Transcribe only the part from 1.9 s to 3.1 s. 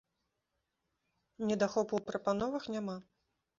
ў прапановах няма.